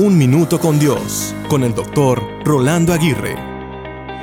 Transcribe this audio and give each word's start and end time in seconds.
Un 0.00 0.16
Minuto 0.16 0.60
con 0.60 0.78
Dios, 0.78 1.34
con 1.48 1.64
el 1.64 1.74
doctor 1.74 2.22
Rolando 2.44 2.92
Aguirre. 2.92 3.34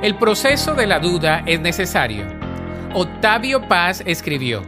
El 0.00 0.16
proceso 0.16 0.72
de 0.72 0.86
la 0.86 0.98
duda 0.98 1.42
es 1.44 1.60
necesario. 1.60 2.26
Octavio 2.94 3.68
Paz 3.68 4.02
escribió, 4.06 4.62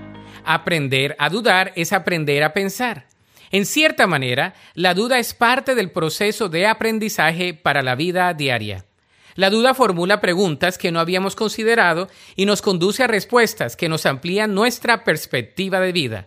Aprender 0.44 1.16
a 1.18 1.30
dudar 1.30 1.72
es 1.74 1.94
aprender 1.94 2.42
a 2.42 2.52
pensar. 2.52 3.06
En 3.50 3.64
cierta 3.64 4.06
manera, 4.06 4.52
la 4.74 4.92
duda 4.92 5.18
es 5.18 5.32
parte 5.32 5.74
del 5.74 5.90
proceso 5.90 6.50
de 6.50 6.66
aprendizaje 6.66 7.54
para 7.54 7.80
la 7.80 7.94
vida 7.94 8.34
diaria. 8.34 8.84
La 9.36 9.48
duda 9.48 9.72
formula 9.72 10.20
preguntas 10.20 10.76
que 10.76 10.92
no 10.92 11.00
habíamos 11.00 11.34
considerado 11.34 12.10
y 12.36 12.44
nos 12.44 12.60
conduce 12.60 13.04
a 13.04 13.06
respuestas 13.06 13.74
que 13.74 13.88
nos 13.88 14.04
amplían 14.04 14.54
nuestra 14.54 15.02
perspectiva 15.02 15.80
de 15.80 15.92
vida. 15.92 16.26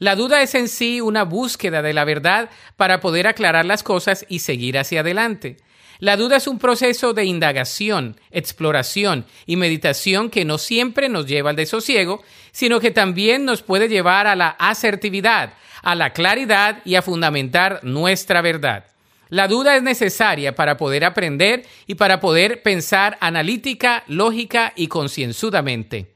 La 0.00 0.16
duda 0.16 0.40
es 0.40 0.54
en 0.54 0.68
sí 0.68 1.02
una 1.02 1.24
búsqueda 1.24 1.82
de 1.82 1.92
la 1.92 2.06
verdad 2.06 2.48
para 2.76 3.00
poder 3.00 3.26
aclarar 3.26 3.66
las 3.66 3.82
cosas 3.82 4.24
y 4.30 4.38
seguir 4.38 4.78
hacia 4.78 5.00
adelante. 5.00 5.58
La 5.98 6.16
duda 6.16 6.38
es 6.38 6.46
un 6.46 6.58
proceso 6.58 7.12
de 7.12 7.26
indagación, 7.26 8.18
exploración 8.30 9.26
y 9.44 9.56
meditación 9.56 10.30
que 10.30 10.46
no 10.46 10.56
siempre 10.56 11.10
nos 11.10 11.26
lleva 11.26 11.50
al 11.50 11.56
desosiego, 11.56 12.22
sino 12.50 12.80
que 12.80 12.90
también 12.90 13.44
nos 13.44 13.60
puede 13.60 13.90
llevar 13.90 14.26
a 14.26 14.36
la 14.36 14.48
asertividad, 14.48 15.52
a 15.82 15.94
la 15.94 16.14
claridad 16.14 16.78
y 16.86 16.94
a 16.94 17.02
fundamentar 17.02 17.80
nuestra 17.82 18.40
verdad. 18.40 18.86
La 19.28 19.48
duda 19.48 19.76
es 19.76 19.82
necesaria 19.82 20.54
para 20.54 20.78
poder 20.78 21.04
aprender 21.04 21.66
y 21.86 21.96
para 21.96 22.20
poder 22.20 22.62
pensar 22.62 23.18
analítica, 23.20 24.04
lógica 24.08 24.72
y 24.76 24.86
concienzudamente. 24.86 26.14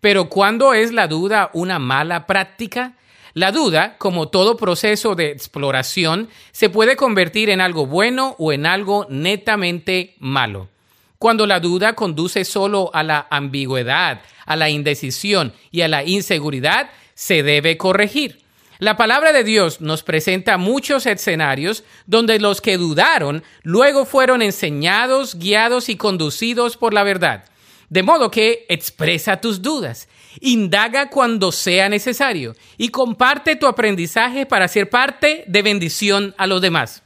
Pero 0.00 0.30
¿cuándo 0.30 0.72
es 0.72 0.90
la 0.90 1.06
duda 1.06 1.50
una 1.52 1.78
mala 1.78 2.26
práctica? 2.26 2.95
La 3.36 3.52
duda, 3.52 3.98
como 3.98 4.28
todo 4.28 4.56
proceso 4.56 5.14
de 5.14 5.30
exploración, 5.30 6.30
se 6.52 6.70
puede 6.70 6.96
convertir 6.96 7.50
en 7.50 7.60
algo 7.60 7.84
bueno 7.84 8.34
o 8.38 8.50
en 8.50 8.64
algo 8.64 9.06
netamente 9.10 10.14
malo. 10.20 10.70
Cuando 11.18 11.46
la 11.46 11.60
duda 11.60 11.92
conduce 11.92 12.46
solo 12.46 12.90
a 12.94 13.02
la 13.02 13.26
ambigüedad, 13.28 14.22
a 14.46 14.56
la 14.56 14.70
indecisión 14.70 15.52
y 15.70 15.82
a 15.82 15.88
la 15.88 16.02
inseguridad, 16.02 16.88
se 17.12 17.42
debe 17.42 17.76
corregir. 17.76 18.40
La 18.78 18.96
palabra 18.96 19.34
de 19.34 19.44
Dios 19.44 19.82
nos 19.82 20.02
presenta 20.02 20.56
muchos 20.56 21.04
escenarios 21.04 21.84
donde 22.06 22.38
los 22.38 22.62
que 22.62 22.78
dudaron 22.78 23.44
luego 23.62 24.06
fueron 24.06 24.40
enseñados, 24.40 25.34
guiados 25.34 25.90
y 25.90 25.96
conducidos 25.96 26.78
por 26.78 26.94
la 26.94 27.02
verdad. 27.02 27.44
De 27.90 28.02
modo 28.02 28.30
que 28.30 28.64
expresa 28.70 29.42
tus 29.42 29.60
dudas, 29.60 30.08
indaga 30.40 31.10
cuando 31.10 31.52
sea 31.52 31.88
necesario 31.88 32.54
y 32.76 32.88
comparte 32.88 33.56
tu 33.56 33.66
aprendizaje 33.66 34.46
para 34.46 34.68
ser 34.68 34.90
parte 34.90 35.44
de 35.46 35.62
bendición 35.62 36.34
a 36.38 36.46
los 36.46 36.60
demás. 36.60 37.02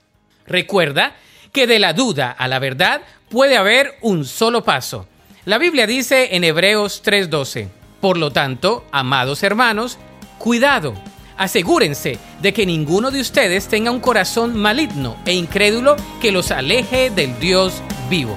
Recuerda 0.46 1.16
que 1.52 1.66
de 1.66 1.78
la 1.78 1.92
duda 1.92 2.30
a 2.30 2.48
la 2.48 2.58
verdad 2.58 3.02
puede 3.28 3.56
haber 3.56 3.94
un 4.02 4.24
solo 4.24 4.64
paso. 4.64 5.06
La 5.44 5.58
Biblia 5.58 5.86
dice 5.86 6.36
en 6.36 6.44
Hebreos 6.44 7.02
3:12, 7.02 7.68
por 8.00 8.16
lo 8.16 8.30
tanto, 8.30 8.84
amados 8.92 9.42
hermanos, 9.42 9.98
cuidado, 10.38 10.94
asegúrense 11.36 12.18
de 12.42 12.52
que 12.52 12.66
ninguno 12.66 13.10
de 13.10 13.20
ustedes 13.20 13.68
tenga 13.68 13.90
un 13.90 14.00
corazón 14.00 14.56
maligno 14.56 15.16
e 15.24 15.32
incrédulo 15.32 15.96
que 16.20 16.32
los 16.32 16.50
aleje 16.50 17.10
del 17.10 17.38
Dios 17.40 17.82
vivo. 18.08 18.36